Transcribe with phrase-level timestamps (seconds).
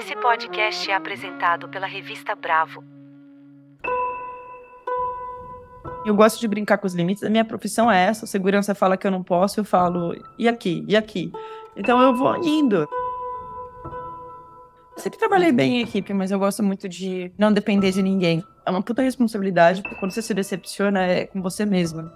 [0.00, 2.82] Esse podcast é apresentado pela revista Bravo.
[6.06, 7.22] Eu gosto de brincar com os limites.
[7.22, 8.24] A minha profissão é essa.
[8.24, 10.86] A segurança fala que eu não posso, eu falo, e aqui?
[10.88, 11.30] E aqui?
[11.76, 12.88] Então eu vou indo.
[14.96, 18.42] Eu sempre trabalhei bem em equipe, mas eu gosto muito de não depender de ninguém.
[18.64, 22.10] É uma puta responsabilidade, porque quando você se decepciona é com você mesma.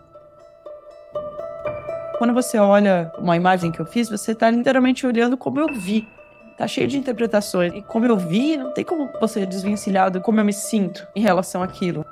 [2.17, 6.09] Quando você olha uma imagem que eu fiz, você está literalmente olhando como eu vi.
[6.57, 7.73] Tá cheio de interpretações.
[7.75, 11.63] E como eu vi, não tem como você desvencilhar como eu me sinto em relação
[11.63, 12.05] àquilo.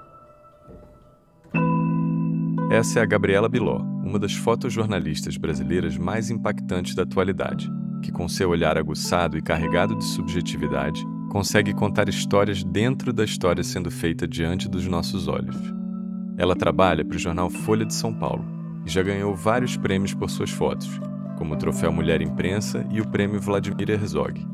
[2.70, 7.70] Essa é a Gabriela Biló, uma das fotojornalistas brasileiras mais impactantes da atualidade,
[8.03, 13.62] que com seu olhar aguçado e carregado de subjetividade, consegue contar histórias dentro da história
[13.62, 15.56] sendo feita diante dos nossos olhos.
[16.39, 18.45] Ela trabalha para o jornal Folha de São Paulo
[18.87, 20.98] e já ganhou vários prêmios por suas fotos,
[21.43, 24.47] como o Troféu Mulher Imprensa e o Prêmio Vladimir Herzog.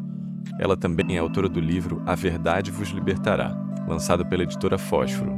[0.58, 3.54] Ela também é autora do livro A Verdade Vos Libertará,
[3.86, 5.30] lançado pela editora Fósforo,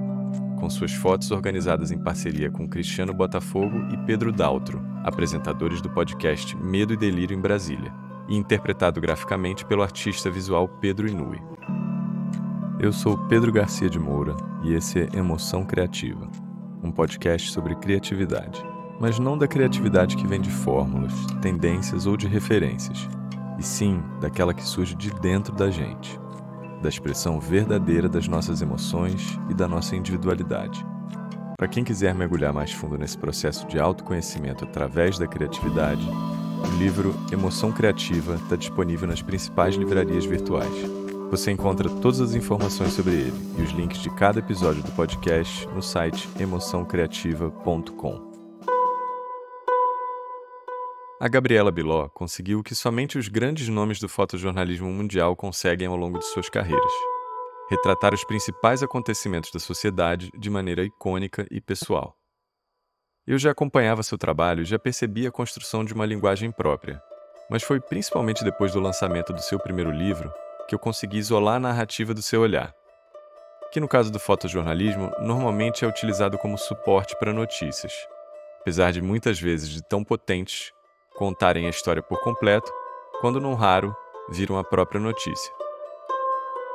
[0.61, 6.57] com suas fotos organizadas em parceria com Cristiano Botafogo e Pedro Daltro, apresentadores do podcast
[6.57, 7.92] Medo e Delírio em Brasília,
[8.29, 11.42] e interpretado graficamente pelo artista visual Pedro Inui.
[12.79, 16.31] Eu sou Pedro Garcia de Moura e esse é Emoção Criativa,
[16.81, 18.62] um podcast sobre criatividade,
[19.01, 23.09] mas não da criatividade que vem de fórmulas, tendências ou de referências,
[23.59, 26.20] e sim daquela que surge de dentro da gente
[26.81, 30.84] da expressão verdadeira das nossas emoções e da nossa individualidade.
[31.57, 37.14] Para quem quiser mergulhar mais fundo nesse processo de autoconhecimento através da criatividade, o livro
[37.31, 40.73] Emoção Criativa está disponível nas principais livrarias virtuais.
[41.31, 45.67] Você encontra todas as informações sobre ele e os links de cada episódio do podcast
[45.69, 48.30] no site emoçãocreativa.com.
[51.23, 55.95] A Gabriela Biló conseguiu o que somente os grandes nomes do fotojornalismo mundial conseguem ao
[55.95, 56.93] longo de suas carreiras:
[57.69, 62.17] retratar os principais acontecimentos da sociedade de maneira icônica e pessoal.
[63.27, 66.98] Eu já acompanhava seu trabalho e já percebia a construção de uma linguagem própria,
[67.51, 70.33] mas foi principalmente depois do lançamento do seu primeiro livro
[70.67, 72.75] que eu consegui isolar a narrativa do seu olhar,
[73.70, 77.92] que no caso do fotojornalismo normalmente é utilizado como suporte para notícias,
[78.63, 80.73] apesar de muitas vezes de tão potentes
[81.20, 82.73] contarem a história por completo,
[83.20, 83.95] quando não raro
[84.31, 85.53] viram a própria notícia.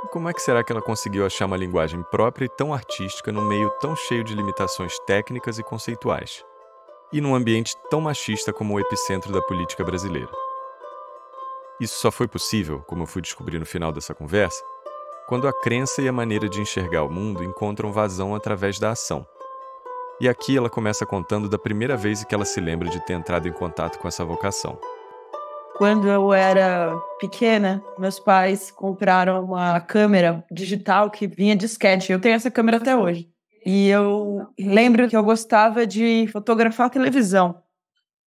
[0.03, 3.31] E como é que será que ela conseguiu achar uma linguagem própria e tão artística
[3.31, 6.45] num meio tão cheio de limitações técnicas e conceituais?
[7.11, 10.29] E num ambiente tão machista como o epicentro da política brasileira?
[11.79, 14.63] Isso só foi possível, como eu fui descobrir no final dessa conversa,
[15.27, 19.25] quando a crença e a maneira de enxergar o mundo encontram vazão através da ação.
[20.19, 23.49] E aqui ela começa contando da primeira vez que ela se lembra de ter entrado
[23.49, 24.79] em contato com essa vocação.
[25.77, 32.09] Quando eu era pequena, meus pais compraram uma câmera digital que vinha de sketch.
[32.09, 33.29] Eu tenho essa câmera até hoje.
[33.65, 37.61] E eu lembro que eu gostava de fotografar televisão.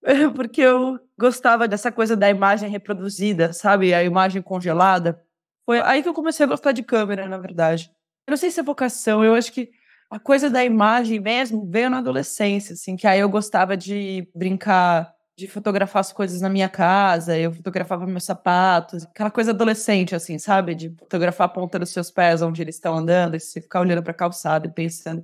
[0.35, 3.95] Porque eu gostava dessa coisa da imagem reproduzida, sabe?
[3.95, 5.19] A imagem congelada.
[5.65, 7.89] Foi aí que eu comecei a gostar de câmera, na verdade.
[8.27, 9.71] Eu não sei se é vocação, eu acho que
[10.09, 15.13] a coisa da imagem mesmo veio na adolescência, assim, que aí eu gostava de brincar,
[15.37, 20.37] de fotografar as coisas na minha casa, eu fotografava meus sapatos, aquela coisa adolescente, assim,
[20.39, 20.75] sabe?
[20.75, 24.01] De fotografar a ponta dos seus pés, onde eles estão andando, e você ficar olhando
[24.03, 25.23] para a calçada e pensando,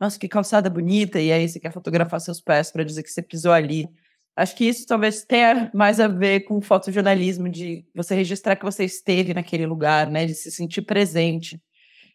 [0.00, 3.22] nossa, que calçada bonita, e aí você quer fotografar seus pés para dizer que você
[3.22, 3.88] pisou ali.
[4.36, 8.84] Acho que isso talvez tenha mais a ver com fotojornalismo, de você registrar que você
[8.84, 10.26] esteve naquele lugar, né?
[10.26, 11.60] De se sentir presente.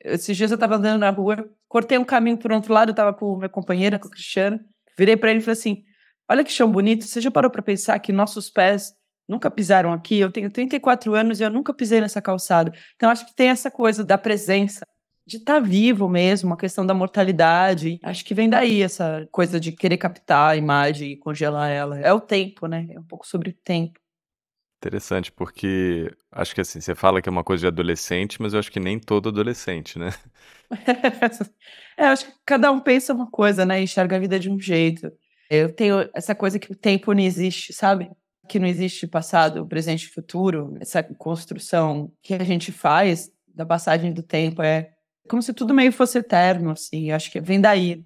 [0.04, 3.14] Esses dias eu estava andando na rua, cortei um caminho por outro lado, eu estava
[3.14, 4.60] com minha companheira, com o Cristiano,
[4.98, 5.84] virei para ele e falei assim:
[6.30, 8.94] Olha que chão bonito, você já parou para pensar que nossos pés
[9.28, 10.20] nunca pisaram aqui?
[10.20, 12.72] Eu tenho 34 anos e eu nunca pisei nessa calçada.
[12.96, 14.86] Então acho que tem essa coisa da presença,
[15.26, 18.00] de estar tá vivo mesmo, a questão da mortalidade.
[18.04, 22.00] Acho que vem daí essa coisa de querer captar a imagem e congelar ela.
[22.00, 22.88] É o tempo, né?
[22.92, 24.00] É um pouco sobre o tempo.
[24.80, 28.60] Interessante, porque acho que assim, você fala que é uma coisa de adolescente, mas eu
[28.60, 30.10] acho que nem todo adolescente, né?
[31.98, 33.82] é, acho que cada um pensa uma coisa, né?
[33.82, 35.12] Enxerga a vida de um jeito.
[35.50, 38.10] Eu tenho essa coisa que o tempo não existe, sabe?
[38.48, 40.78] Que não existe passado, presente e futuro.
[40.80, 44.92] Essa construção que a gente faz da passagem do tempo é
[45.28, 47.12] como se tudo meio fosse eterno, assim.
[47.12, 48.06] Acho que vem daí.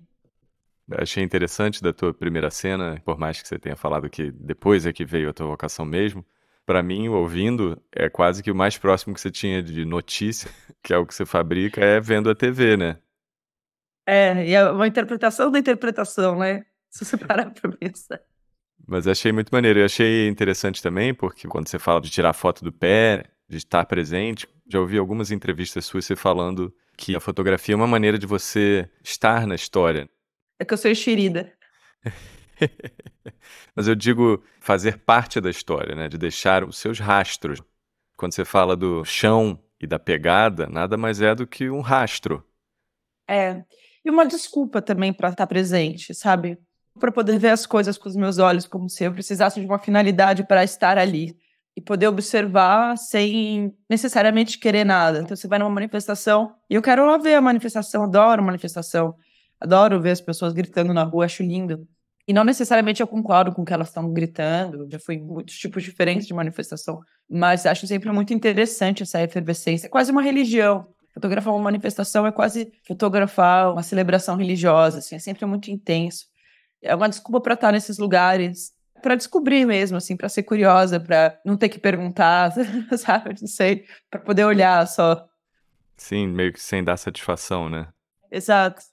[0.97, 4.91] achei interessante da tua primeira cena, por mais que você tenha falado que depois é
[4.91, 6.25] que veio a tua vocação mesmo
[6.65, 10.49] para mim, ouvindo, é quase que o mais próximo que você tinha de notícia,
[10.83, 12.97] que é o que você fabrica, é vendo a TV, né?
[14.05, 16.65] É, e é uma interpretação da interpretação, né?
[16.89, 18.21] Se você parar pra pensar.
[18.85, 19.79] Mas achei muito maneiro.
[19.79, 23.85] Eu achei interessante também, porque quando você fala de tirar foto do pé, de estar
[23.85, 28.25] presente, Já ouvi algumas entrevistas suas você falando que a fotografia é uma maneira de
[28.25, 30.09] você estar na história.
[30.59, 31.51] É que eu sou enxerida.
[33.75, 36.07] Mas eu digo fazer parte da história, né?
[36.07, 37.61] De deixar os seus rastros.
[38.17, 42.43] Quando você fala do chão e da pegada, nada mais é do que um rastro.
[43.27, 43.63] É.
[44.05, 46.57] E uma desculpa também para estar presente, sabe?
[46.99, 49.79] Para poder ver as coisas com os meus olhos, como se eu precisasse de uma
[49.79, 51.35] finalidade para estar ali
[51.75, 55.19] e poder observar sem necessariamente querer nada.
[55.19, 59.15] Então você vai numa manifestação e eu quero lá ver a manifestação, adoro manifestação,
[59.59, 61.87] adoro ver as pessoas gritando na rua, acho lindo.
[62.27, 65.57] E não necessariamente eu concordo com o que elas estão gritando, já fui em muitos
[65.57, 69.87] tipos diferentes de manifestação, mas acho sempre muito interessante essa efervescência.
[69.87, 70.87] É quase uma religião.
[71.13, 76.25] Fotografar uma manifestação é quase fotografar uma celebração religiosa, assim, é sempre muito intenso.
[76.81, 78.71] É uma desculpa para estar nesses lugares,
[79.01, 82.53] para descobrir mesmo, assim, para ser curiosa, para não ter que perguntar,
[82.97, 83.35] sabe?
[83.39, 85.27] Não sei, para poder olhar só.
[85.97, 87.87] Sim, meio que sem dar satisfação, né?
[88.31, 88.92] Exato.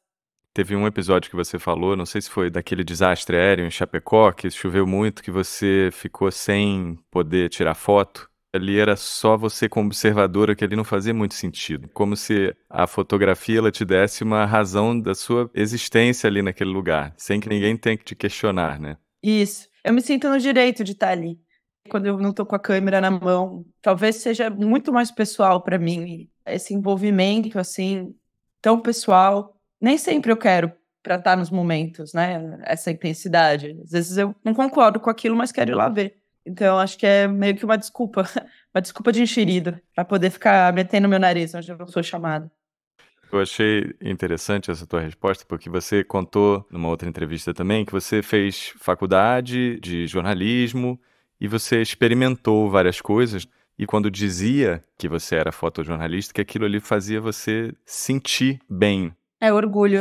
[0.52, 4.32] Teve um episódio que você falou, não sei se foi daquele desastre aéreo em Chapecó,
[4.32, 8.28] que choveu muito, que você ficou sem poder tirar foto.
[8.52, 11.88] Ali era só você como observadora, que ali não fazia muito sentido.
[11.94, 17.14] Como se a fotografia ela te desse uma razão da sua existência ali naquele lugar,
[17.16, 18.96] sem que ninguém tenha que te questionar, né?
[19.22, 19.68] Isso.
[19.84, 21.38] Eu me sinto no direito de estar ali.
[21.88, 25.78] Quando eu não estou com a câmera na mão, talvez seja muito mais pessoal para
[25.78, 28.12] mim esse envolvimento assim
[28.60, 30.72] tão pessoal nem sempre eu quero
[31.02, 32.58] para estar nos momentos, né?
[32.64, 33.78] Essa intensidade.
[33.82, 36.16] Às vezes eu não concordo com aquilo, mas quero ir lá ver.
[36.44, 38.22] Então, acho que é meio que uma desculpa,
[38.74, 42.50] uma desculpa de enxerido, para poder ficar metendo meu nariz onde eu não sou chamado.
[43.32, 48.22] Eu achei interessante essa tua resposta, porque você contou numa outra entrevista também que você
[48.22, 51.00] fez faculdade de jornalismo
[51.40, 53.46] e você experimentou várias coisas.
[53.78, 59.52] E quando dizia que você era fotojornalista, que aquilo ali fazia você sentir bem é
[59.52, 60.00] orgulho.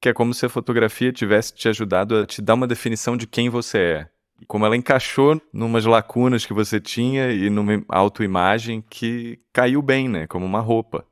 [0.00, 3.26] que é como se a fotografia tivesse te ajudado a te dar uma definição de
[3.26, 4.08] quem você é.
[4.46, 10.26] Como ela encaixou numas lacunas que você tinha e numa autoimagem que caiu bem, né?
[10.26, 11.06] Como uma roupa.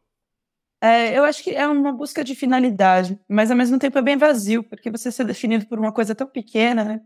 [0.83, 4.19] É, eu acho que é uma busca de finalidade, mas ao mesmo tempo é bem
[4.19, 7.01] vazio, porque você ser definido por uma coisa tão pequena, né?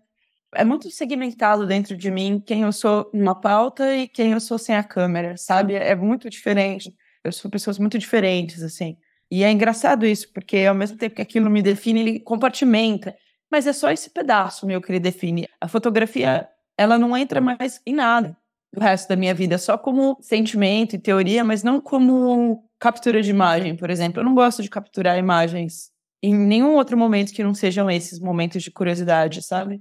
[0.53, 4.59] É muito segmentado dentro de mim quem eu sou numa pauta e quem eu sou
[4.59, 5.75] sem a câmera, sabe?
[5.75, 6.93] É muito diferente.
[7.23, 8.97] Eu sou pessoas muito diferentes, assim.
[9.31, 13.15] E é engraçado isso, porque ao mesmo tempo que aquilo me define, ele compartimenta.
[13.51, 15.47] Mas é só esse pedaço meu que ele define.
[15.61, 18.37] A fotografia, ela não entra mais em nada
[18.73, 23.31] do resto da minha vida, só como sentimento e teoria, mas não como captura de
[23.31, 24.21] imagem, por exemplo.
[24.21, 25.91] Eu não gosto de capturar imagens
[26.23, 29.81] em nenhum outro momento que não sejam esses momentos de curiosidade, sabe?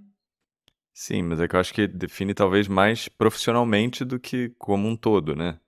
[0.94, 4.96] Sim, mas é que eu acho que define talvez mais profissionalmente do que como um
[4.96, 5.60] todo, né?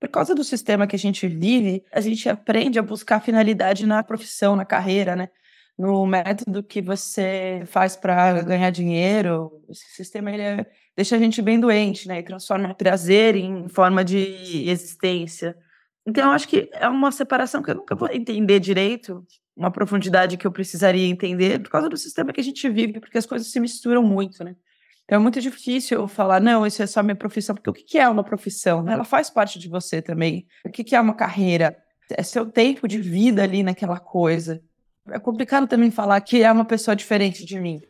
[0.00, 4.02] Por causa do sistema que a gente vive, a gente aprende a buscar finalidade na
[4.02, 5.28] profissão, na carreira, né?
[5.78, 9.50] No método que você faz para ganhar dinheiro.
[9.68, 10.66] Esse sistema ele é,
[10.96, 12.18] deixa a gente bem doente, né?
[12.18, 15.54] E transforma prazer em forma de existência.
[16.06, 19.22] Então, eu acho que é uma separação que eu nunca vou entender direito,
[19.54, 23.18] uma profundidade que eu precisaria entender por causa do sistema que a gente vive, porque
[23.18, 24.56] as coisas se misturam muito, né?
[25.10, 28.08] Então é muito difícil falar, não, isso é só minha profissão, porque o que é
[28.08, 28.88] uma profissão?
[28.88, 30.46] Ela faz parte de você também.
[30.64, 31.76] O que é uma carreira?
[32.12, 34.62] É seu tempo de vida ali naquela coisa.
[35.08, 37.80] É complicado também falar que é uma pessoa diferente de mim.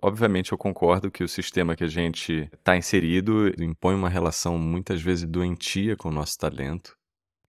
[0.00, 5.02] Obviamente, eu concordo que o sistema que a gente está inserido impõe uma relação muitas
[5.02, 6.96] vezes doentia com o nosso talento.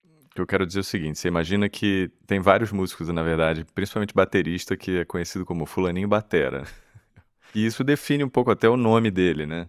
[0.03, 3.22] O que eu quero dizer é o seguinte: você imagina que tem vários músicos, na
[3.22, 6.65] verdade, principalmente baterista, que é conhecido como Fulaninho Batera.
[7.54, 9.68] E isso define um pouco até o nome dele, né?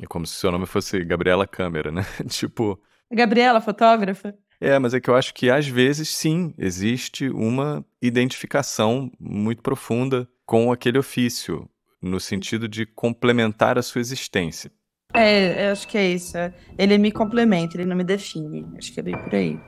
[0.00, 2.02] É como se seu nome fosse Gabriela Câmera, né?
[2.28, 2.80] tipo.
[3.10, 4.34] Gabriela, fotógrafa?
[4.60, 10.28] É, mas é que eu acho que às vezes sim, existe uma identificação muito profunda
[10.44, 11.68] com aquele ofício,
[12.02, 14.70] no sentido de complementar a sua existência.
[15.14, 16.36] É, eu acho que é isso.
[16.76, 18.66] Ele me complementa, ele não me define.
[18.76, 19.58] Acho que é bem por aí.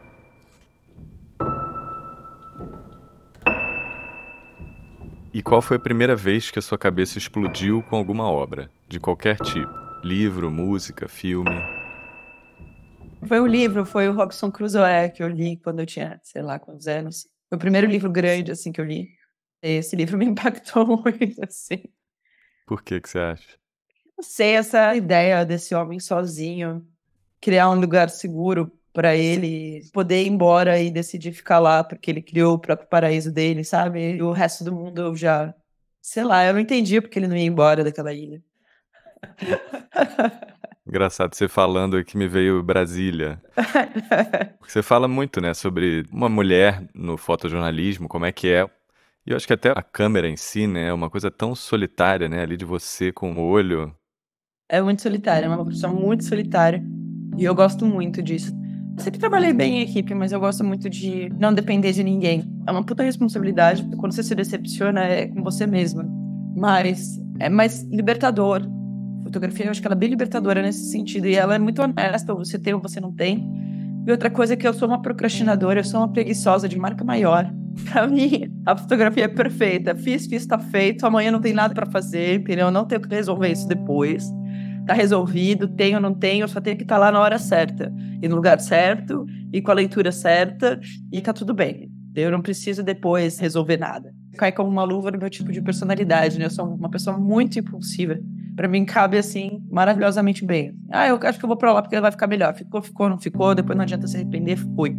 [5.32, 8.98] E qual foi a primeira vez que a sua cabeça explodiu com alguma obra, de
[8.98, 9.72] qualquer tipo?
[10.02, 11.54] Livro, música, filme?
[13.28, 16.58] Foi o livro, foi o Robson Crusoe que eu li quando eu tinha, sei lá,
[16.58, 17.28] quantos anos.
[17.48, 19.08] Foi o primeiro livro grande, assim, que eu li.
[19.62, 21.84] Esse livro me impactou muito, assim.
[22.66, 23.56] Por que que você acha?
[24.18, 26.84] Não sei, essa ideia desse homem sozinho,
[27.40, 32.22] criar um lugar seguro para ele poder ir embora e decidir ficar lá, porque ele
[32.22, 34.16] criou o próprio paraíso dele, sabe?
[34.16, 35.54] E o resto do mundo eu já.
[36.02, 38.42] Sei lá, eu não entendia porque ele não ia embora daquela ilha.
[40.86, 43.40] Engraçado você falando que me veio Brasília.
[44.66, 48.64] Você fala muito, né, sobre uma mulher no fotojornalismo, como é que é.
[49.26, 52.28] E eu acho que até a câmera em si, né, é uma coisa tão solitária,
[52.28, 53.94] né, ali de você com o olho.
[54.68, 56.82] É muito solitária, é uma profissão muito solitária.
[57.36, 58.52] E eu gosto muito disso.
[58.98, 62.44] Sempre trabalhei bem em equipe, mas eu gosto muito de não depender de ninguém.
[62.66, 66.06] É uma puta responsabilidade, quando você se decepciona é com você mesma.
[66.54, 68.62] Mas é mais libertador
[69.30, 71.26] fotografia, eu acho que ela é bem libertadora nesse sentido.
[71.26, 73.48] E ela é muito honesta, você tem ou você não tem.
[74.06, 77.04] E outra coisa é que eu sou uma procrastinadora, eu sou uma preguiçosa de marca
[77.04, 77.50] maior.
[77.92, 79.94] Pra mim, a fotografia é perfeita.
[79.94, 81.06] Fiz, fiz, tá feito.
[81.06, 82.66] Amanhã não tem nada para fazer, entendeu?
[82.66, 84.28] Eu não tenho que resolver isso depois.
[84.90, 87.38] Tá resolvido, tenho ou não tenho, eu só tenho que estar tá lá na hora
[87.38, 87.94] certa.
[88.20, 90.80] E no lugar certo, e com a leitura certa,
[91.12, 91.88] e tá tudo bem.
[92.12, 94.12] Eu não preciso depois resolver nada.
[94.36, 96.46] Cai como uma luva no meu tipo de personalidade, né?
[96.46, 98.18] Eu sou uma pessoa muito impulsiva
[98.56, 100.74] para mim cabe assim maravilhosamente bem.
[100.90, 102.52] Ah, eu acho que eu vou para lá porque vai ficar melhor.
[102.52, 104.98] Ficou, ficou, não ficou, depois não adianta se arrepender, foi.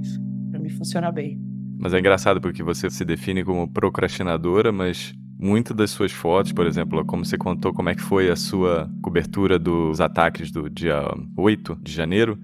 [0.50, 1.38] Para mim funciona bem.
[1.78, 6.68] Mas é engraçado porque você se define como procrastinadora, mas muitas das suas fotos, por
[6.68, 11.02] exemplo, como você contou como é que foi a sua cobertura dos ataques do dia
[11.36, 12.38] 8 de janeiro,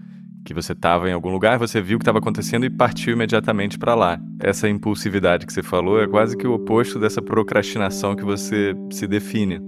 [0.44, 3.78] que você estava em algum lugar, você viu o que estava acontecendo e partiu imediatamente
[3.78, 4.20] para lá.
[4.40, 9.06] Essa impulsividade que você falou é quase que o oposto dessa procrastinação que você se
[9.06, 9.60] define.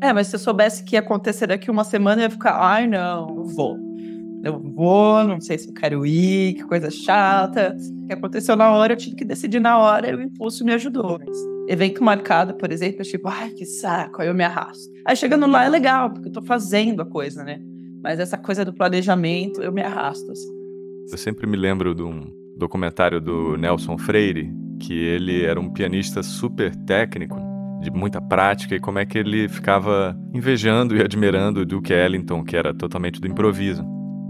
[0.00, 2.86] É, mas se eu soubesse que ia acontecer daqui uma semana, eu ia ficar, ai,
[2.86, 3.76] não, vou.
[4.42, 7.76] Eu vou, não sei se eu quero ir, que coisa chata.
[8.02, 10.72] O que aconteceu na hora, eu tive que decidir na hora e o impulso me
[10.72, 11.20] ajudou.
[11.24, 14.90] Mas evento marcado, por exemplo, eu tipo, ai, que saco, aí eu me arrasto.
[15.06, 17.60] Aí chegando lá é legal, porque eu tô fazendo a coisa, né?
[18.02, 20.50] Mas essa coisa do planejamento, eu me arrasto, assim.
[21.10, 22.26] Eu sempre me lembro de um
[22.56, 27.36] documentário do Nelson Freire, que ele era um pianista super técnico
[27.80, 32.44] de muita prática e como é que ele ficava invejando e admirando o Duke Ellington,
[32.44, 33.84] que era totalmente do improviso.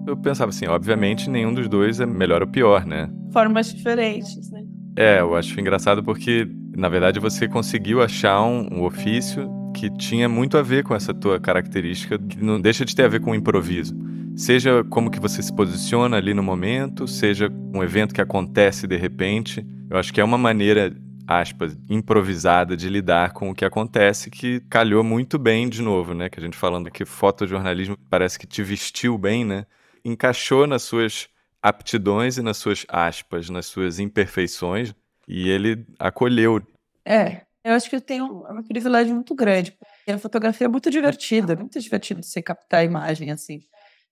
[0.07, 3.09] Eu pensava assim, obviamente nenhum dos dois é melhor ou pior, né?
[3.33, 4.63] Formas diferentes, né?
[4.97, 10.29] É, eu acho engraçado porque, na verdade, você conseguiu achar um, um ofício que tinha
[10.29, 13.33] muito a ver com essa tua característica, que não deixa de ter a ver com
[13.33, 13.95] o improviso.
[14.35, 18.97] Seja como que você se posiciona ali no momento, seja um evento que acontece de
[18.97, 19.67] repente.
[19.91, 20.95] Eu acho que é uma maneira
[21.27, 26.29] aspas, improvisada de lidar com o que acontece, que calhou muito bem de novo, né?
[26.29, 29.67] Que a gente falando que fotojornalismo parece que te vestiu bem, né?
[30.05, 31.29] Encaixou nas suas
[31.63, 34.95] aptidões e nas suas aspas, nas suas imperfeições,
[35.27, 36.61] e ele acolheu.
[37.05, 39.77] É, eu acho que eu tenho um privilégio muito grande.
[40.09, 43.61] A fotografia é muito divertida, muito divertido você captar a imagem assim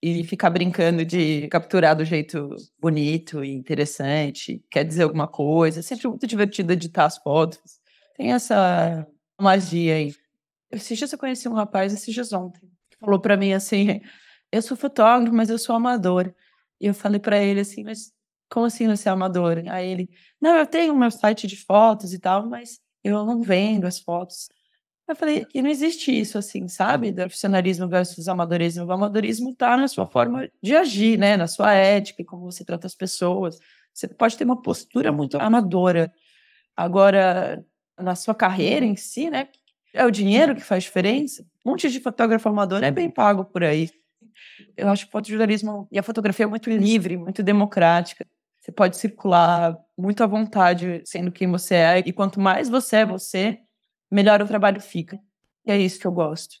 [0.01, 5.79] e ficar brincando de capturar do jeito bonito e interessante, quer dizer alguma coisa.
[5.79, 7.59] É sempre muito divertido editar as fotos.
[8.17, 9.05] Tem essa
[9.39, 10.15] magia aí.
[10.71, 12.61] Esses dias eu conheci um rapaz, esses dias ontem,
[12.99, 14.01] falou para mim assim:
[14.51, 16.33] Eu sou fotógrafo, mas eu sou amador.
[16.79, 18.11] E eu falei para ele assim: Mas
[18.51, 19.63] como assim você é amador?
[19.69, 23.85] Aí ele: Não, eu tenho meu site de fotos e tal, mas eu não vendo
[23.85, 24.49] as fotos.
[25.07, 27.11] Eu falei, e não existe isso, assim, sabe?
[27.11, 28.85] Do profissionalismo versus amadorismo.
[28.85, 31.35] O amadorismo está na sua forma de agir, né?
[31.35, 33.59] Na sua ética, como você trata as pessoas.
[33.93, 36.13] Você pode ter uma postura muito amadora.
[36.77, 37.65] Agora,
[37.99, 39.49] na sua carreira em si, né?
[39.93, 41.43] É o dinheiro que faz diferença.
[41.65, 43.89] Um monte de fotógrafo amador é bem pago por aí.
[44.77, 48.25] Eu acho que o fotojornalismo e a fotografia é muito livre, muito democrática.
[48.61, 51.99] Você pode circular muito à vontade sendo quem você é.
[51.99, 53.59] E quanto mais você é você,
[54.09, 55.19] melhor o trabalho fica.
[55.65, 56.57] E é isso que eu gosto.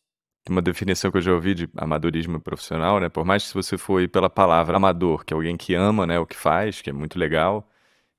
[0.49, 3.07] Uma definição que eu já ouvi de amadorismo profissional, né?
[3.07, 6.25] Por mais que você for pela palavra amador, que é alguém que ama, né, o
[6.25, 7.69] que faz, que é muito legal,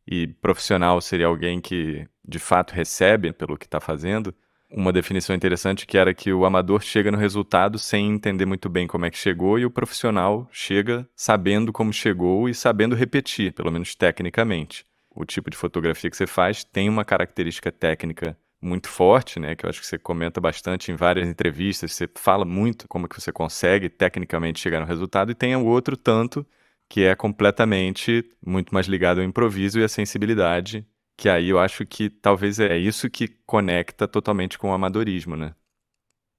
[0.07, 4.33] e profissional seria alguém que de fato recebe pelo que está fazendo.
[4.75, 8.87] Uma definição interessante que era que o amador chega no resultado sem entender muito bem
[8.87, 13.71] como é que chegou e o profissional chega sabendo como chegou e sabendo repetir, pelo
[13.71, 14.87] menos tecnicamente.
[15.11, 19.67] O tipo de fotografia que você faz tem uma característica técnica muito forte, né, que
[19.67, 23.31] eu acho que você comenta bastante em várias entrevistas, você fala muito como que você
[23.31, 26.47] consegue tecnicamente chegar no resultado, e tem o outro tanto
[26.89, 30.87] que é completamente muito mais ligado ao improviso e à sensibilidade,
[31.23, 35.55] que aí eu acho que talvez é isso que conecta totalmente com o amadorismo, né?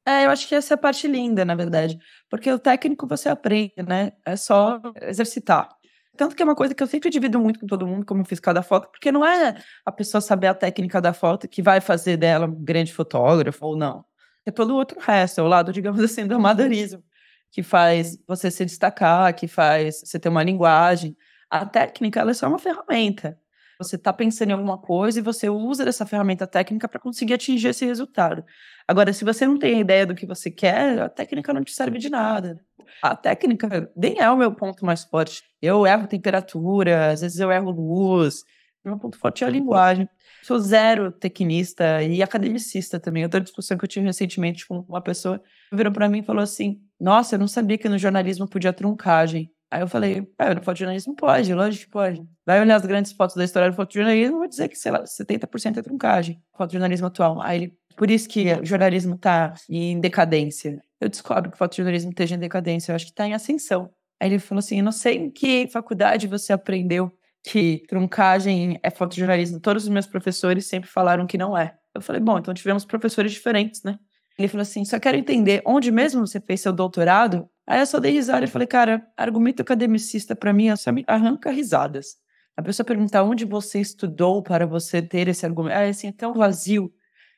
[0.05, 1.97] É, eu acho que essa é a parte linda, na verdade.
[2.29, 4.11] Porque o técnico você aprende, né?
[4.25, 5.69] É só exercitar.
[6.17, 8.53] Tanto que é uma coisa que eu sempre divido muito com todo mundo, como fiscal
[8.53, 12.17] da foto, porque não é a pessoa saber a técnica da foto que vai fazer
[12.17, 14.03] dela um grande fotógrafo ou não.
[14.45, 17.01] É todo o outro resto, é o lado, digamos assim, do amadorismo,
[17.49, 21.15] que faz você se destacar, que faz você ter uma linguagem.
[21.49, 23.41] A técnica, ela é só uma ferramenta.
[23.83, 27.67] Você está pensando em alguma coisa e você usa dessa ferramenta técnica para conseguir atingir
[27.67, 28.43] esse resultado.
[28.87, 31.97] Agora, se você não tem ideia do que você quer, a técnica não te serve
[31.97, 32.59] de nada.
[33.01, 35.43] A técnica nem é o meu ponto mais forte.
[35.61, 38.43] Eu erro temperatura, às vezes eu erro luz.
[38.83, 40.09] Meu ponto forte é a linguagem.
[40.41, 43.23] Sou zero tecnista e academicista também.
[43.23, 46.81] Outra discussão que eu tive recentemente com uma pessoa virou para mim e falou assim:
[46.99, 49.49] Nossa, eu não sabia que no jornalismo podia truncagem.
[49.73, 52.23] Aí eu falei, ah, no fotojornalismo pode, lógico que pode.
[52.45, 55.77] Vai olhar as grandes fotos da história do fotojornalismo, vou dizer que, sei lá, 70%
[55.77, 57.41] é truncagem, fotojornalismo atual.
[57.41, 60.79] Aí ele, por isso que o jornalismo está em decadência.
[61.01, 63.89] Eu descobro que o fotojornalismo esteja em decadência, eu acho que está em ascensão.
[64.19, 67.11] Aí ele falou assim, eu não sei em que faculdade você aprendeu
[67.43, 69.59] que truncagem é fotojornalismo.
[69.59, 71.73] Todos os meus professores sempre falaram que não é.
[71.95, 73.97] Eu falei, bom, então tivemos professores diferentes, né?
[74.37, 77.99] Ele falou assim, só quero entender, onde mesmo você fez seu doutorado Aí eu só
[77.99, 82.17] dei risada e falei, cara, argumento academicista para mim é só me arranca risadas.
[82.55, 85.73] A pessoa pergunta onde você estudou para você ter esse argumento.
[85.75, 86.93] É assim, é tão vazio.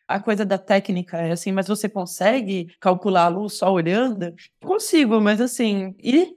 [0.07, 4.33] A coisa da técnica é assim, mas você consegue calcular a luz só olhando?
[4.61, 6.35] Consigo, mas assim, e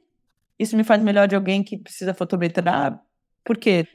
[0.59, 3.01] isso me faz melhor de alguém que precisa fotometrar?
[3.45, 3.87] Por quê?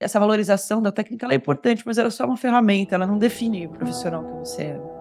[0.00, 3.66] Essa valorização da técnica é importante, mas ela é só uma ferramenta, ela não define
[3.66, 4.91] o profissional que você é.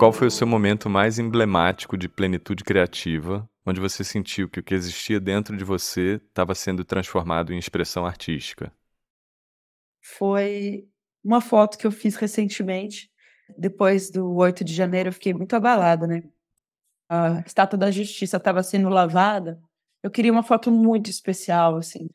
[0.00, 4.62] Qual foi o seu momento mais emblemático de plenitude criativa, onde você sentiu que o
[4.62, 8.72] que existia dentro de você estava sendo transformado em expressão artística?
[10.00, 10.88] Foi
[11.22, 13.10] uma foto que eu fiz recentemente.
[13.58, 16.22] Depois do 8 de janeiro, eu fiquei muito abalada, né?
[17.06, 19.60] A estátua da justiça estava sendo lavada.
[20.02, 22.08] Eu queria uma foto muito especial, assim.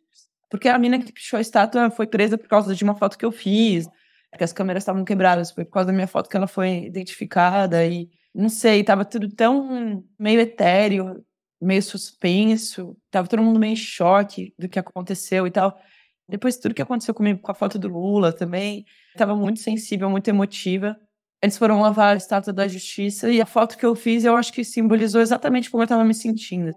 [0.50, 3.26] Porque a mina que pichou a estátua foi presa por causa de uma foto que
[3.26, 3.88] eu fiz
[4.36, 7.86] porque as câmeras estavam quebradas, foi por causa da minha foto que ela foi identificada
[7.86, 11.24] e não sei, tava tudo tão meio etéreo,
[11.62, 15.80] meio suspenso, tava todo mundo meio em choque do que aconteceu e tal.
[16.28, 18.84] Depois tudo que aconteceu comigo com a foto do Lula também,
[19.16, 20.98] tava muito sensível, muito emotiva.
[21.42, 24.52] Eles foram lavar a estátua da justiça e a foto que eu fiz, eu acho
[24.52, 26.74] que simbolizou exatamente como eu estava me sentindo.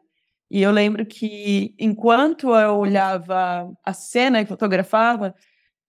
[0.48, 5.34] E eu lembro que enquanto eu olhava a cena e fotografava,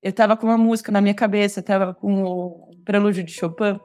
[0.01, 3.79] eu tava com uma música na minha cabeça, tava com o prelúdio de Chopin.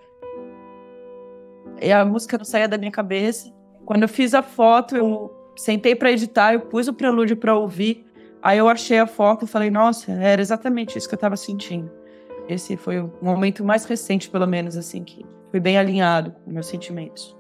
[1.81, 3.53] E a música não saía da minha cabeça.
[3.85, 8.07] Quando eu fiz a foto, eu sentei para editar, eu pus o prelúdio para ouvir.
[8.41, 11.91] Aí eu achei a foto e falei, nossa, era exatamente isso que eu tava sentindo.
[12.49, 16.67] Esse foi o momento mais recente, pelo menos, assim, que foi bem alinhado com meus
[16.67, 17.37] sentimentos.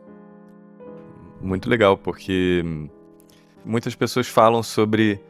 [1.40, 2.64] Muito legal, porque
[3.64, 5.20] muitas pessoas falam sobre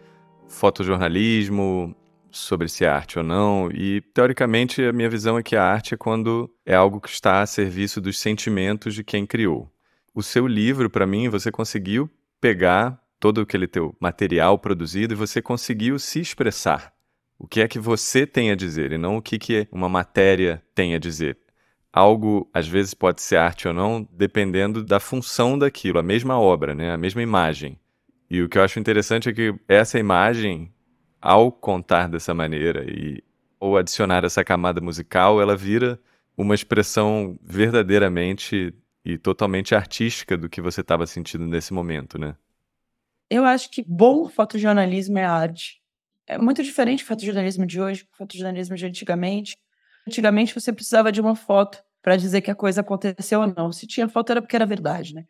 [0.46, 1.94] fotojornalismo,
[2.34, 5.94] sobre se é arte ou não, e teoricamente a minha visão é que a arte
[5.94, 9.70] é quando é algo que está a serviço dos sentimentos de quem criou.
[10.14, 15.40] O seu livro, para mim, você conseguiu pegar todo aquele teu material produzido e você
[15.40, 16.92] conseguiu se expressar.
[17.38, 20.62] O que é que você tem a dizer e não o que, que uma matéria
[20.74, 21.38] tem a dizer.
[21.92, 26.74] Algo, às vezes, pode ser arte ou não, dependendo da função daquilo, a mesma obra,
[26.74, 26.92] né?
[26.92, 27.78] a mesma imagem.
[28.28, 30.72] E o que eu acho interessante é que essa imagem
[31.24, 33.24] ao contar dessa maneira e
[33.58, 35.98] ou adicionar essa camada musical, ela vira
[36.36, 42.36] uma expressão verdadeiramente e totalmente artística do que você estava sentindo nesse momento, né?
[43.30, 45.80] Eu acho que bom fotojornalismo é arte.
[46.26, 49.56] É muito diferente o fotojornalismo de hoje do fotojornalismo de antigamente.
[50.06, 53.72] Antigamente você precisava de uma foto para dizer que a coisa aconteceu ou não.
[53.72, 55.24] Se tinha foto era porque era verdade, né?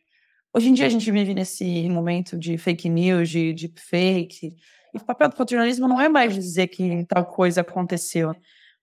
[0.57, 4.55] Hoje em dia a gente vive nesse momento de fake news, de, de fake,
[4.95, 8.33] e o papel do fotojornalismo não é mais dizer que tal coisa aconteceu.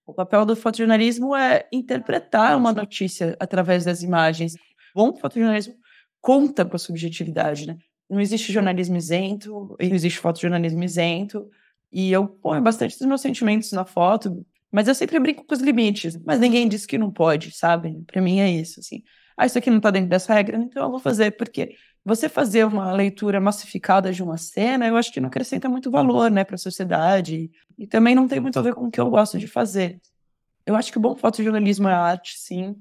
[0.05, 4.57] O papel do fotojornalismo é interpretar uma notícia através das imagens.
[4.93, 5.75] Bom fotojornalismo
[6.19, 7.77] conta com a subjetividade, né?
[8.09, 11.49] Não existe jornalismo isento, não existe fotojornalismo isento.
[11.89, 15.61] E eu ponho bastante dos meus sentimentos na foto, mas eu sempre brinco com os
[15.61, 16.17] limites.
[16.25, 18.03] Mas ninguém diz que não pode, sabe?
[18.05, 19.01] Para mim é isso, assim.
[19.41, 21.75] Ah, isso aqui não está dentro dessa regra, então eu vou fazer, porque
[22.05, 26.29] você fazer uma leitura massificada de uma cena, eu acho que não acrescenta muito valor,
[26.29, 27.49] né, para a sociedade.
[27.75, 29.99] E também não tem muito a ver com o que eu gosto de fazer.
[30.63, 32.75] Eu acho que o bom fotojornalismo é arte, sim.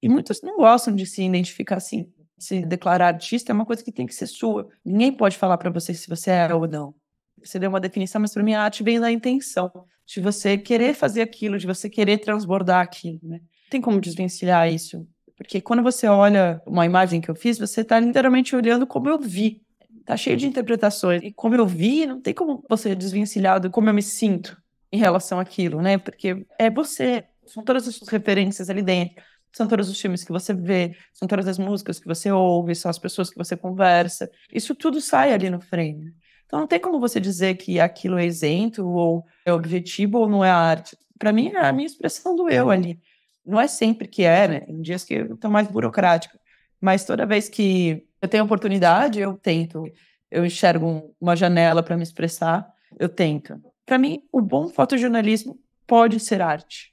[0.00, 2.08] E muitos não gostam de se identificar assim.
[2.38, 4.68] Se declarar artista é uma coisa que tem que ser sua.
[4.84, 6.94] Ninguém pode falar para você se você é ou não.
[7.42, 9.72] Você deu uma definição, mas para mim a arte vem da intenção,
[10.06, 13.38] de você querer fazer aquilo, de você querer transbordar aquilo, né?
[13.38, 15.04] Não tem como desvencilhar isso.
[15.36, 19.18] Porque quando você olha uma imagem que eu fiz, você está literalmente olhando como eu
[19.18, 19.62] vi.
[20.04, 21.22] Tá cheio de interpretações.
[21.22, 24.56] E como eu vi, não tem como você desvencilhar do como eu me sinto
[24.90, 25.98] em relação àquilo, né?
[25.98, 27.24] Porque é você.
[27.44, 29.22] São todas as suas referências ali dentro.
[29.52, 32.90] São todos os filmes que você vê, são todas as músicas que você ouve, são
[32.90, 34.30] as pessoas que você conversa.
[34.52, 36.14] Isso tudo sai ali no frame.
[36.44, 40.44] Então não tem como você dizer que aquilo é isento ou é objetivo ou não
[40.44, 40.96] é arte.
[41.18, 43.00] Para mim é a minha expressão do eu ali.
[43.46, 44.62] Não é sempre que é, né?
[44.68, 46.38] Em dias que estou mais burocrática.
[46.80, 49.84] Mas toda vez que eu tenho oportunidade, eu tento.
[50.30, 52.66] Eu enxergo uma janela para me expressar,
[52.98, 53.60] eu tento.
[53.84, 56.92] Para mim, o bom fotojornalismo pode ser arte.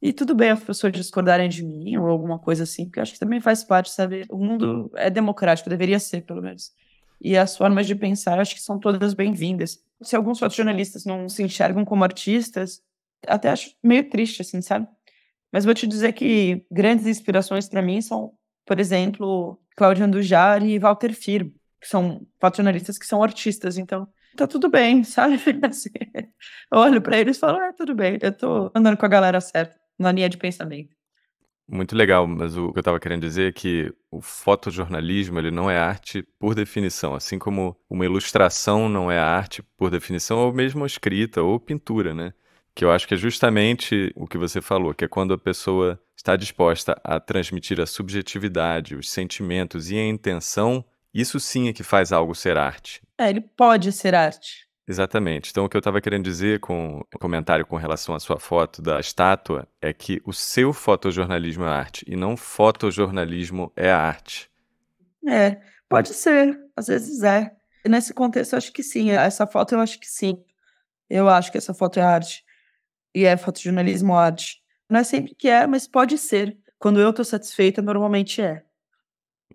[0.00, 3.18] E tudo bem as pessoas discordarem de mim ou alguma coisa assim, porque acho que
[3.18, 4.24] também faz parte, sabe?
[4.30, 6.70] O mundo é democrático, deveria ser, pelo menos.
[7.20, 9.82] E as formas de pensar, acho que são todas bem-vindas.
[10.00, 12.80] Se alguns fotojornalistas não se enxergam como artistas,
[13.26, 14.86] até acho meio triste, assim, sabe?
[15.52, 18.32] Mas vou te dizer que grandes inspirações para mim são,
[18.66, 24.06] por exemplo, Cláudio Andujar e Walter Firmo, que são fotojornalistas que são artistas, então
[24.36, 25.40] tá tudo bem, sabe?
[25.62, 25.90] Assim,
[26.72, 29.76] olho para eles e falo, ah, tudo bem, eu tô andando com a galera certa
[29.98, 30.96] na linha de pensamento.
[31.70, 35.70] Muito legal, mas o que eu estava querendo dizer é que o fotojornalismo ele não
[35.70, 40.82] é arte por definição, assim como uma ilustração não é arte por definição, ou mesmo
[40.84, 42.32] a escrita ou pintura, né?
[42.78, 46.00] Que eu acho que é justamente o que você falou, que é quando a pessoa
[46.16, 51.82] está disposta a transmitir a subjetividade, os sentimentos e a intenção, isso sim é que
[51.82, 53.02] faz algo ser arte.
[53.18, 54.68] É, ele pode ser arte.
[54.86, 55.50] Exatamente.
[55.50, 58.80] Então, o que eu estava querendo dizer com o comentário com relação à sua foto
[58.80, 64.48] da estátua é que o seu fotojornalismo é arte e não fotojornalismo é arte.
[65.26, 66.56] É, pode ser.
[66.76, 67.50] Às vezes é.
[67.84, 69.10] nesse contexto, eu acho que sim.
[69.10, 70.40] Essa foto, eu acho que sim.
[71.10, 72.46] Eu acho que essa foto é arte.
[73.14, 74.58] E é fotojornalismo arte.
[74.88, 76.56] Não é sempre que é, mas pode ser.
[76.78, 78.62] Quando eu estou satisfeita, normalmente é.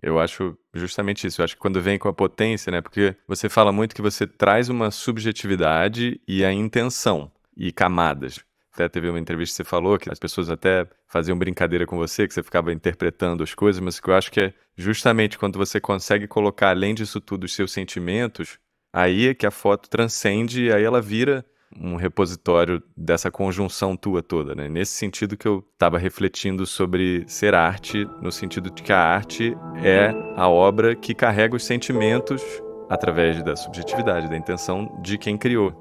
[0.02, 1.42] Eu acho justamente isso.
[1.42, 2.82] Eu acho que quando vem com a potência, né?
[2.82, 8.40] Porque você fala muito que você traz uma subjetividade e a intenção e camadas.
[8.74, 12.28] Até teve uma entrevista que você falou que as pessoas até faziam brincadeira com você,
[12.28, 15.80] que você ficava interpretando as coisas, mas que eu acho que é justamente quando você
[15.80, 18.58] consegue colocar, além disso tudo, os seus sentimentos,
[18.92, 21.46] aí é que a foto transcende e aí ela vira
[21.80, 24.68] um repositório dessa conjunção tua toda, né?
[24.70, 29.58] Nesse sentido que eu estava refletindo sobre ser arte, no sentido de que a arte
[29.84, 32.42] é a obra que carrega os sentimentos
[32.90, 35.74] através da subjetividade, da intenção de quem criou.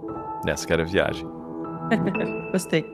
[0.44, 1.26] Nessa que era a viagem.
[2.50, 2.84] Gostei.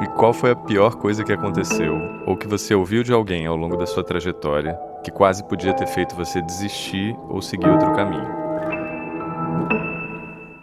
[0.00, 3.56] E qual foi a pior coisa que aconteceu ou que você ouviu de alguém ao
[3.56, 8.28] longo da sua trajetória que quase podia ter feito você desistir ou seguir outro caminho?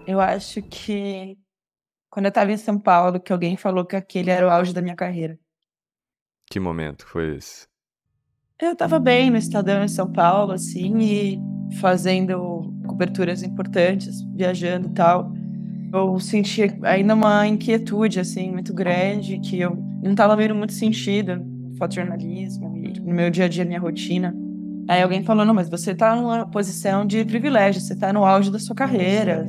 [0.08, 1.38] Eu acho que
[2.10, 4.82] quando eu estava em São Paulo, que alguém falou que aquele era o auge da
[4.82, 5.38] minha carreira.
[6.50, 7.68] Que momento foi esse?
[8.62, 11.40] Eu estava bem no Estadão em São Paulo, assim, e
[11.80, 15.34] fazendo coberturas importantes, viajando e tal.
[15.92, 21.55] Eu senti ainda uma inquietude, assim, muito grande, que eu não estava vendo muito sentido
[21.78, 22.70] fotojornalismo,
[23.04, 24.36] no meu dia a dia, minha rotina.
[24.88, 28.52] Aí alguém falou: não, mas você está numa posição de privilégio, você está no auge
[28.52, 29.46] da sua carreira.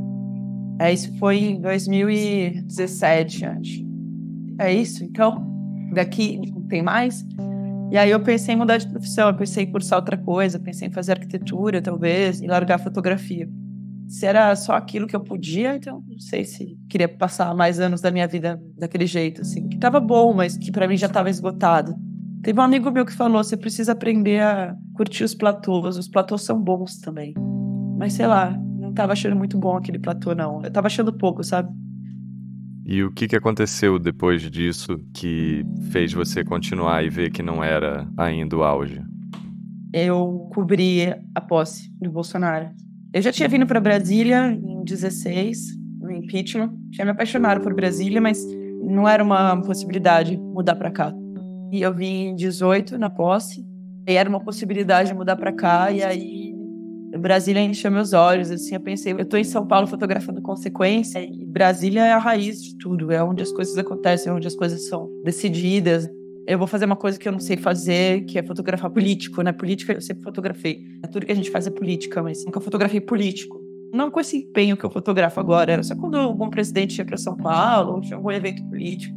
[0.79, 3.87] É, isso foi em 2017, acho.
[4.59, 5.05] É isso?
[5.05, 5.47] Então,
[5.93, 7.25] daqui tem mais?
[7.91, 10.89] E aí eu pensei em mudar de profissão, eu pensei em cursar outra coisa, pensei
[10.89, 13.49] em fazer arquitetura, talvez, e largar a fotografia.
[14.09, 18.01] Se era só aquilo que eu podia, então não sei se queria passar mais anos
[18.01, 19.69] da minha vida daquele jeito, assim.
[19.69, 21.95] Que tava bom, mas que para mim já tava esgotado.
[22.47, 25.97] Teve um amigo meu que falou: você precisa aprender a curtir os platôs.
[25.97, 27.35] Os platôs são bons também.
[27.99, 30.63] Mas sei lá, não tava achando muito bom aquele platô, não.
[30.63, 31.69] Eu tava achando pouco, sabe?
[32.85, 37.65] E o que, que aconteceu depois disso que fez você continuar e ver que não
[37.65, 39.03] era ainda o auge?
[39.93, 42.71] Eu cobri a posse do Bolsonaro.
[43.13, 46.73] Eu já tinha vindo para Brasília em 16, no impeachment.
[46.93, 48.39] Tinha me apaixonado por Brasília, mas
[48.85, 51.13] não era uma possibilidade mudar para cá.
[51.73, 53.67] E eu vim em 18 na posse.
[54.07, 55.91] E era uma possibilidade de mudar para cá.
[55.91, 56.55] E aí
[57.19, 58.51] Brasília encheu meus olhos.
[58.51, 61.19] Assim, eu pensei, eu estou em São Paulo fotografando consequência.
[61.19, 63.11] E Brasília é a raiz de tudo.
[63.11, 66.09] É onde as coisas acontecem, é onde as coisas são decididas.
[66.47, 69.51] Eu vou fazer uma coisa que eu não sei fazer, que é fotografar político, né?
[69.51, 70.85] Política eu sempre fotografei.
[71.11, 73.61] Tudo que a gente faz é política, mas nunca fotografei político.
[73.93, 77.17] Não com esse empenho que eu fotografo agora, era só quando algum presidente ia para
[77.17, 79.16] São Paulo, tinha algum evento político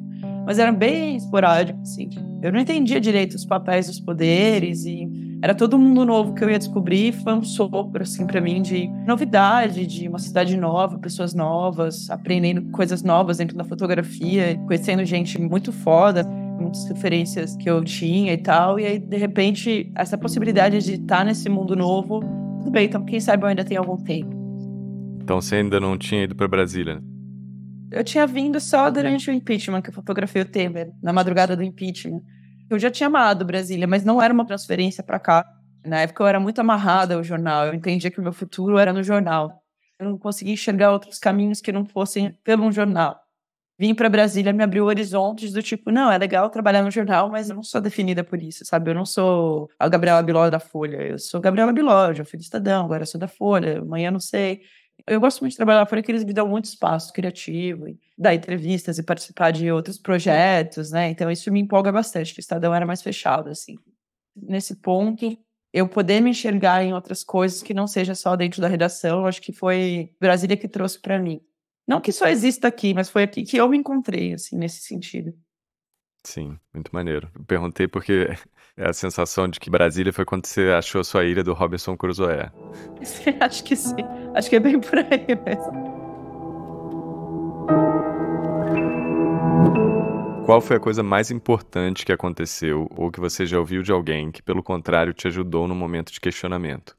[0.49, 2.09] mas era bem esporádico, assim.
[2.41, 5.07] Eu não entendia direito os papéis dos poderes e
[5.43, 7.11] era todo mundo novo que eu ia descobrir.
[7.11, 12.63] Foi um sopro, assim, para mim de novidade, de uma cidade nova, pessoas novas, aprendendo
[12.71, 16.23] coisas novas dentro da fotografia, conhecendo gente muito foda,
[16.59, 18.79] muitas referências que eu tinha e tal.
[18.79, 22.21] E aí, de repente, essa possibilidade de estar nesse mundo novo,
[22.57, 24.35] tudo bem, então quem sabe eu ainda tenho algum tempo.
[25.21, 26.99] Então você ainda não tinha ido para Brasília?
[27.91, 31.63] Eu tinha vindo só durante o impeachment, que eu fotografei o Temer, na madrugada do
[31.63, 32.21] impeachment.
[32.69, 35.45] Eu já tinha amado Brasília, mas não era uma transferência para cá.
[35.83, 38.93] Na época eu era muito amarrada ao jornal, eu entendia que o meu futuro era
[38.93, 39.63] no jornal.
[39.97, 43.19] Eu não conseguia enxergar outros caminhos que não fossem pelo jornal.
[43.79, 47.49] Vim para Brasília, me abriu horizontes do tipo, não, é legal trabalhar no jornal, mas
[47.49, 48.91] eu não sou definida por isso, sabe?
[48.91, 52.41] Eu não sou a Gabriela Biló da Folha, eu sou Gabriela Biló, já fui do
[52.41, 54.61] Estadão, agora sou da Folha, amanhã não sei.
[55.09, 58.35] Eu gosto muito de trabalhar por aqui, eles me dão muito espaço criativo, e dar
[58.35, 61.09] entrevistas e participar de outros projetos, né?
[61.09, 63.75] Então isso me empolga bastante, que o Estadão era mais fechado, assim.
[64.35, 65.35] Nesse ponto,
[65.73, 69.41] eu poder me enxergar em outras coisas que não seja só dentro da redação, acho
[69.41, 71.41] que foi Brasília que trouxe para mim.
[71.87, 75.33] Não que só exista aqui, mas foi aqui que eu me encontrei, assim, nesse sentido.
[76.23, 77.29] Sim, muito maneiro.
[77.47, 78.27] Perguntei porque
[78.77, 81.95] é a sensação de que Brasília foi quando você achou a sua ilha do Robinson
[81.97, 82.51] Crusoe.
[83.39, 83.95] Acho que sim.
[84.35, 85.99] Acho que é bem por aí mesmo.
[90.45, 94.31] Qual foi a coisa mais importante que aconteceu ou que você já ouviu de alguém
[94.31, 96.97] que, pelo contrário, te ajudou no momento de questionamento?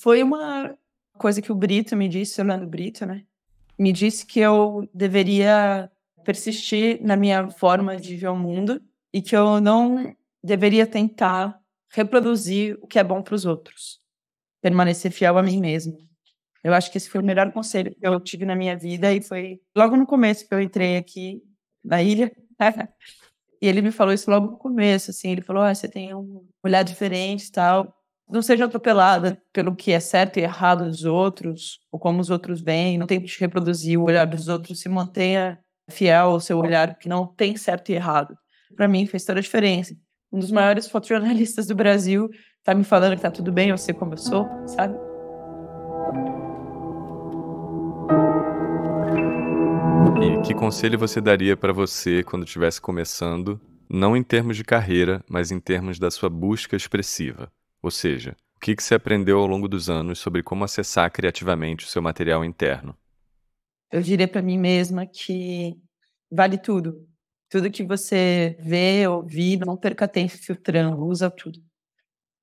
[0.00, 0.76] Foi uma
[1.16, 3.24] coisa que o Brito me disse, o Orlando Brito, né?
[3.78, 5.88] Me disse que eu deveria
[6.24, 8.80] persistir na minha forma de ver o mundo
[9.12, 11.58] e que eu não deveria tentar
[11.92, 14.00] reproduzir o que é bom para os outros.
[14.62, 15.98] Permanecer fiel a mim mesmo.
[16.62, 19.22] Eu acho que esse foi o melhor conselho que eu tive na minha vida e
[19.22, 21.42] foi logo no começo que eu entrei aqui
[21.82, 22.30] na ilha.
[23.60, 26.46] e ele me falou isso logo no começo, assim, ele falou, ah, você tem um
[26.62, 27.94] olhar diferente tal.
[28.28, 32.60] Não seja atropelada pelo que é certo e errado dos outros, ou como os outros
[32.60, 35.58] veem, não tente reproduzir o olhar dos outros, se mantenha
[35.90, 38.36] fiel ao seu olhar, que não tem certo e errado.
[38.76, 39.94] Para mim fez toda a diferença.
[40.32, 42.30] Um dos maiores fotojornalistas do Brasil
[42.62, 44.94] tá me falando que tá tudo bem, eu sei como eu sou, sabe?
[50.22, 55.24] E que conselho você daria para você quando estivesse começando, não em termos de carreira,
[55.28, 57.50] mas em termos da sua busca expressiva?
[57.82, 61.86] Ou seja, o que, que você aprendeu ao longo dos anos sobre como acessar criativamente
[61.86, 62.94] o seu material interno?
[63.92, 65.76] Eu diria para mim mesma que
[66.30, 67.06] vale tudo.
[67.50, 71.60] Tudo que você vê, ouvir, não perca tempo filtrando, usa tudo.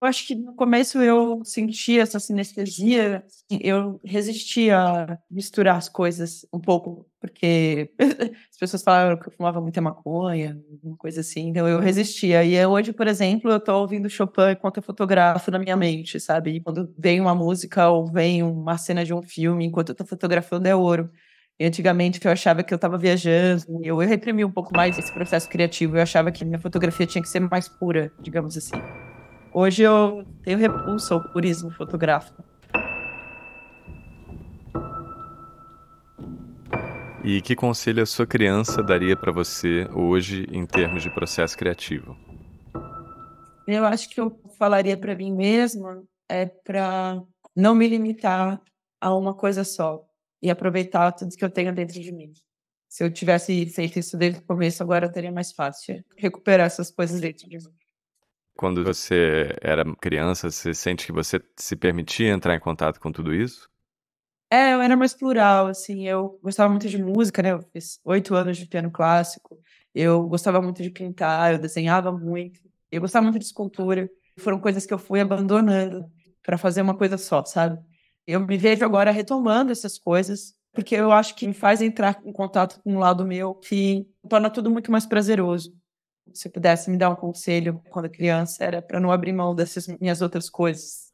[0.01, 3.25] Eu acho que no começo eu sentia essa sinestesia,
[3.61, 7.91] eu resistia a misturar as coisas um pouco, porque
[8.51, 12.43] as pessoas falavam que eu fumava muita maconha, uma coisa assim, então eu resistia.
[12.45, 16.51] E hoje, por exemplo, eu tô ouvindo Chopin enquanto eu fotografo na minha mente, sabe?
[16.57, 20.05] E quando vem uma música ou vem uma cena de um filme, enquanto eu tô
[20.05, 21.09] fotografando, é ouro.
[21.59, 25.11] E antigamente eu achava que eu estava viajando, eu, eu reprimi um pouco mais esse
[25.11, 28.75] processo criativo, eu achava que minha fotografia tinha que ser mais pura, digamos assim.
[29.51, 32.43] Hoje eu tenho repulso ao purismo fotográfico.
[37.23, 42.15] E que conselho a sua criança daria para você hoje em termos de processo criativo?
[43.67, 47.19] Eu acho que eu falaria para mim mesma é para
[47.55, 48.61] não me limitar
[49.01, 50.06] a uma coisa só
[50.41, 52.31] e aproveitar tudo que eu tenho dentro de mim.
[52.89, 57.19] Se eu tivesse feito isso desde o começo, agora teria mais fácil recuperar essas coisas
[57.19, 57.63] dentro de mim.
[58.55, 63.33] Quando você era criança, você sente que você se permitia entrar em contato com tudo
[63.33, 63.69] isso?
[64.49, 67.51] É, eu era mais plural, assim, eu gostava muito de música, né?
[67.51, 69.59] Eu fiz oito anos de piano clássico,
[69.93, 74.09] eu gostava muito de pintar, eu desenhava muito, eu gostava muito de escultura.
[74.39, 76.09] Foram coisas que eu fui abandonando
[76.41, 77.77] para fazer uma coisa só, sabe?
[78.27, 82.33] Eu me vejo agora retomando essas coisas, porque eu acho que me faz entrar em
[82.33, 85.73] contato com um lado meu que torna tudo muito mais prazeroso
[86.33, 90.21] se pudesse me dar um conselho quando criança, era para não abrir mão dessas minhas
[90.21, 91.11] outras coisas.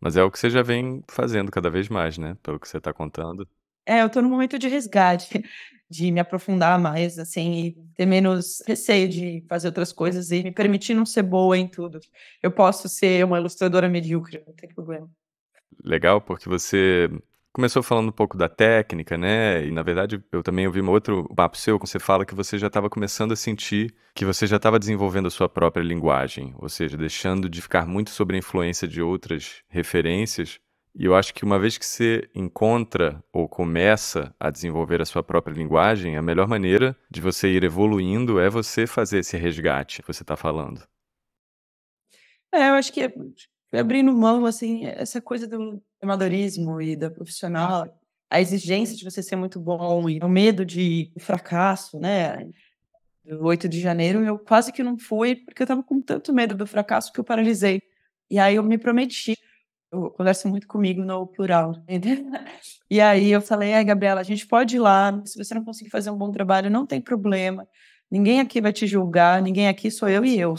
[0.00, 2.36] Mas é o que você já vem fazendo cada vez mais, né?
[2.42, 3.46] Pelo que você está contando.
[3.84, 5.42] É, eu estou num momento de resgate,
[5.90, 10.52] de me aprofundar mais, assim, e ter menos receio de fazer outras coisas e me
[10.52, 12.00] permitir não ser boa em tudo.
[12.42, 15.10] Eu posso ser uma ilustradora medíocre, não tem problema.
[15.84, 17.10] Legal, porque você
[17.52, 19.64] começou falando um pouco da técnica, né?
[19.64, 22.58] E na verdade eu também ouvi um outro papo seu, quando você fala que você
[22.58, 26.68] já estava começando a sentir que você já estava desenvolvendo a sua própria linguagem, ou
[26.68, 30.60] seja, deixando de ficar muito sob a influência de outras referências.
[30.94, 35.22] E eu acho que uma vez que você encontra ou começa a desenvolver a sua
[35.22, 40.12] própria linguagem, a melhor maneira de você ir evoluindo é você fazer esse resgate que
[40.12, 40.82] você está falando.
[42.52, 43.08] É, eu acho que
[43.72, 47.86] abrindo mão, assim, essa coisa do amadorismo e da profissional,
[48.28, 52.48] a exigência de você ser muito bom e o medo de fracasso, né?
[53.24, 56.54] Do 8 de janeiro, eu quase que não fui, porque eu tava com tanto medo
[56.54, 57.82] do fracasso que eu paralisei.
[58.30, 59.36] E aí eu me prometi,
[59.92, 61.74] eu converso muito comigo no plural,
[62.90, 65.90] E aí eu falei, ai, Gabriela, a gente pode ir lá, se você não conseguir
[65.90, 67.68] fazer um bom trabalho, não tem problema.
[68.10, 70.54] Ninguém aqui vai te julgar, ninguém aqui sou eu e eu?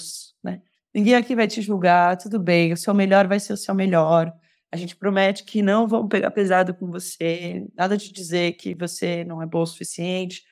[0.93, 2.73] Ninguém aqui vai te julgar, tudo bem.
[2.73, 4.31] O seu melhor vai ser o seu melhor.
[4.71, 9.23] A gente promete que não vamos pegar pesado com você, nada de dizer que você
[9.23, 10.43] não é bom o suficiente.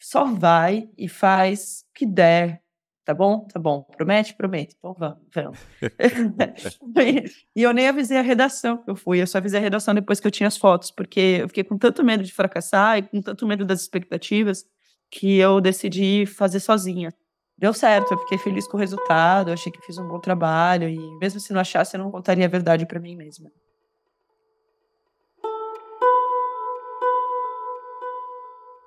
[0.00, 2.62] Só vai e faz o que der,
[3.04, 3.46] Tá bom?
[3.52, 3.82] Tá bom.
[3.96, 4.34] Promete?
[4.34, 4.76] Promete.
[4.78, 5.58] Então vamos, vamos.
[7.54, 10.20] e eu nem avisei a redação que eu fui, eu só avisei a redação depois
[10.20, 13.20] que eu tinha as fotos, porque eu fiquei com tanto medo de fracassar e com
[13.20, 14.64] tanto medo das expectativas
[15.10, 17.12] que eu decidi fazer sozinha.
[17.56, 20.98] Deu certo, eu fiquei feliz com o resultado, achei que fiz um bom trabalho e
[21.18, 23.50] mesmo se não achasse, eu não contaria a verdade para mim mesma.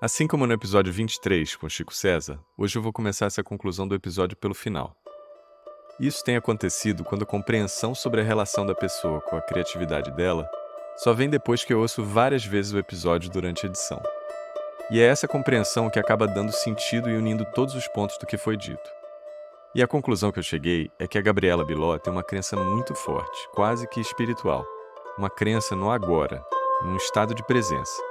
[0.01, 3.95] Assim como no episódio 23 com Chico César, hoje eu vou começar essa conclusão do
[3.95, 4.95] episódio pelo final.
[5.99, 10.49] Isso tem acontecido quando a compreensão sobre a relação da pessoa com a criatividade dela
[10.97, 14.01] só vem depois que eu ouço várias vezes o episódio durante a edição.
[14.91, 18.37] E é essa compreensão que acaba dando sentido e unindo todos os pontos do que
[18.37, 18.89] foi dito.
[19.73, 22.95] E a conclusão que eu cheguei é que a Gabriela Biló tem uma crença muito
[22.95, 24.65] forte, quase que espiritual.
[25.17, 26.43] Uma crença no agora,
[26.83, 28.01] num estado de presença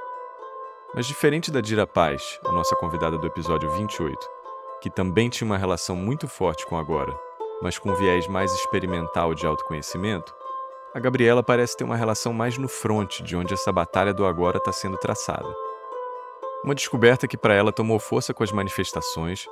[0.95, 4.17] mas diferente da Dira Paz, a nossa convidada do episódio 28,
[4.79, 7.13] que também tinha uma relação muito forte com agora,
[7.61, 10.33] mas com um viés mais experimental de autoconhecimento,
[10.93, 14.57] a Gabriela parece ter uma relação mais no fronte de onde essa batalha do agora
[14.57, 15.53] está sendo traçada.
[16.63, 19.45] Uma descoberta que para ela tomou força com as manifestações,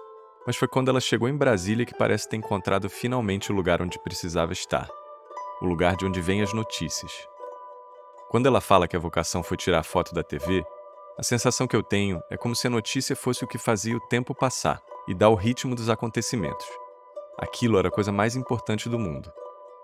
[0.48, 4.00] mas foi quando ela chegou em Brasília que parece ter encontrado finalmente o lugar onde
[4.00, 4.90] precisava estar
[5.64, 7.26] o lugar de onde vêm as notícias.
[8.30, 10.62] Quando ela fala que a vocação foi tirar foto da TV,
[11.18, 14.08] a sensação que eu tenho é como se a notícia fosse o que fazia o
[14.08, 16.68] tempo passar e dar o ritmo dos acontecimentos.
[17.40, 19.32] Aquilo era a coisa mais importante do mundo.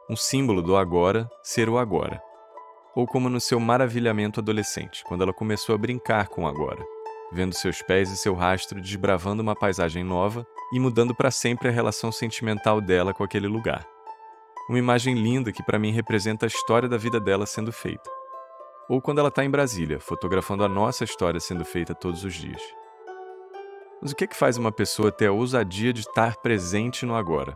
[0.10, 2.22] Um símbolo do agora ser o agora.
[2.94, 6.84] Ou como no seu maravilhamento adolescente, quando ela começou a brincar com o agora,
[7.32, 11.72] vendo seus pés e seu rastro desbravando uma paisagem nova e mudando para sempre a
[11.72, 13.86] relação sentimental dela com aquele lugar.
[14.68, 18.10] Uma imagem linda que para mim representa a história da vida dela sendo feita
[18.90, 22.62] ou quando ela está em Brasília, fotografando a nossa história sendo feita todos os dias.
[24.02, 27.16] Mas o que, é que faz uma pessoa ter a ousadia de estar presente no
[27.16, 27.54] agora?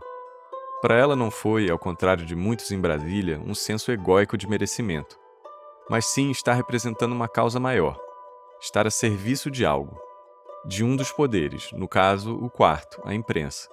[0.80, 5.18] Para ela não foi, ao contrário de muitos em Brasília, um senso egóico de merecimento,
[5.90, 7.98] mas sim estar representando uma causa maior,
[8.64, 10.00] estar a serviço de algo,
[10.66, 13.68] de um dos poderes, no caso, o quarto, a imprensa.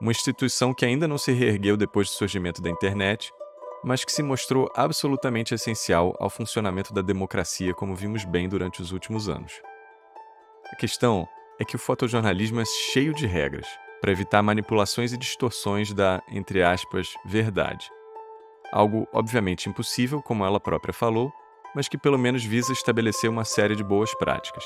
[0.00, 3.32] Uma instituição que ainda não se reergueu depois do surgimento da internet
[3.82, 8.92] mas que se mostrou absolutamente essencial ao funcionamento da democracia, como vimos bem durante os
[8.92, 9.60] últimos anos.
[10.72, 11.26] A questão
[11.58, 13.66] é que o fotojornalismo é cheio de regras
[14.00, 17.90] para evitar manipulações e distorções da, entre aspas, verdade.
[18.72, 21.32] Algo obviamente impossível, como ela própria falou,
[21.74, 24.64] mas que pelo menos visa estabelecer uma série de boas práticas.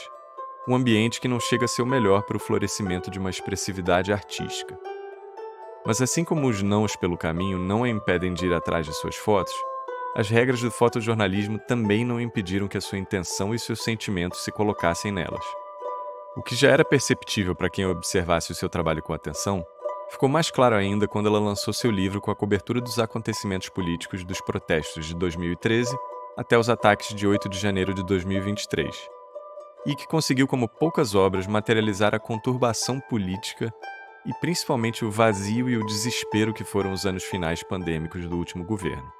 [0.68, 4.12] Um ambiente que não chega a ser o melhor para o florescimento de uma expressividade
[4.12, 4.78] artística.
[5.86, 9.14] Mas assim como os nãos pelo caminho não a impedem de ir atrás de suas
[9.14, 9.54] fotos,
[10.16, 14.50] as regras do fotojornalismo também não impediram que a sua intenção e seus sentimentos se
[14.50, 15.44] colocassem nelas.
[16.36, 19.64] O que já era perceptível para quem observasse o seu trabalho com atenção,
[20.10, 24.24] ficou mais claro ainda quando ela lançou seu livro com a cobertura dos acontecimentos políticos
[24.24, 25.96] dos protestos de 2013
[26.36, 28.94] até os ataques de 8 de janeiro de 2023,
[29.86, 33.72] e que conseguiu, como poucas obras, materializar a conturbação política
[34.26, 38.64] e principalmente o vazio e o desespero que foram os anos finais pandêmicos do último
[38.64, 39.10] governo.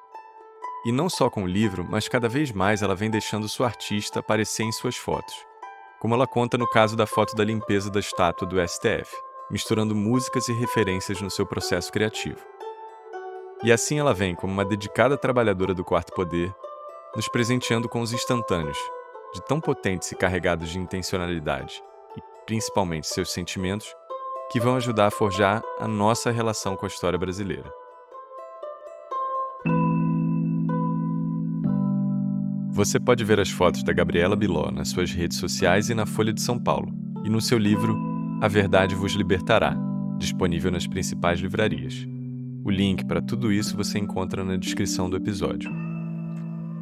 [0.85, 4.21] E não só com o livro, mas cada vez mais ela vem deixando sua artista
[4.21, 5.35] aparecer em suas fotos,
[6.01, 9.11] como ela conta no caso da foto da limpeza da estátua do STF,
[9.51, 12.41] misturando músicas e referências no seu processo criativo.
[13.63, 16.55] E assim ela vem como uma dedicada trabalhadora do quarto poder,
[17.17, 18.77] nos presenteando com os instantâneos,
[19.33, 21.83] de tão potentes e carregados de intencionalidade,
[22.15, 23.89] e principalmente seus sentimentos,
[24.53, 27.73] que vão ajudar a forjar a nossa relação com a história brasileira.
[32.71, 36.35] Você pode ver as fotos da Gabriela Biló nas suas redes sociais e na Folha
[36.35, 36.93] de São Paulo,
[37.25, 37.97] e no seu livro
[38.43, 39.75] A Verdade Vos Libertará,
[40.19, 42.07] disponível nas principais livrarias.
[42.63, 45.86] O link para tudo isso você encontra na descrição do episódio.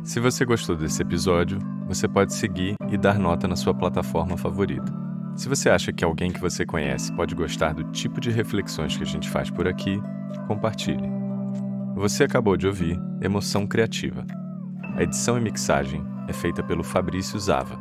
[0.04, 1.58] Se você gostou desse episódio,
[1.88, 4.92] você pode seguir e dar nota na sua plataforma favorita.
[5.34, 9.02] Se você acha que alguém que você conhece pode gostar do tipo de reflexões que
[9.02, 9.98] a gente faz por aqui,
[10.46, 11.08] compartilhe.
[11.96, 14.26] Você acabou de ouvir Emoção Criativa.
[14.94, 17.80] A edição e mixagem é feita pelo Fabrício Zava.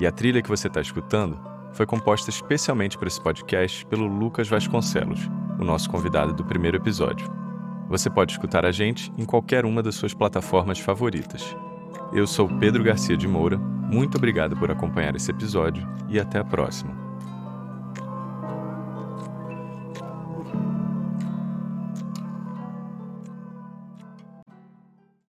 [0.00, 1.38] E a trilha que você está escutando
[1.72, 7.30] foi composta especialmente para esse podcast pelo Lucas Vasconcelos, o nosso convidado do primeiro episódio.
[7.88, 11.56] Você pode escutar a gente em qualquer uma das suas plataformas favoritas.
[12.12, 13.58] Eu sou Pedro Garcia de Moura
[13.90, 17.09] muito obrigado por acompanhar esse episódio e até a próxima.